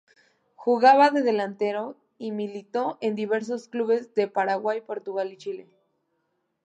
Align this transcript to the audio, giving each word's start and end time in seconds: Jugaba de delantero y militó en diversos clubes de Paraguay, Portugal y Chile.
Jugaba 0.55 1.11
de 1.11 1.21
delantero 1.21 1.95
y 2.17 2.31
militó 2.31 2.97
en 3.01 3.13
diversos 3.13 3.67
clubes 3.67 4.15
de 4.15 4.27
Paraguay, 4.27 4.81
Portugal 4.81 5.31
y 5.31 5.37
Chile. 5.37 5.67